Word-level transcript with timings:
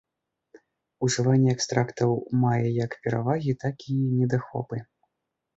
Ужыванне 1.07 1.49
экстрактаў 1.57 2.09
мае 2.45 2.67
як 2.85 2.91
перавагі, 3.05 3.55
так 3.65 3.75
і 3.97 3.99
недахопы. 4.17 4.77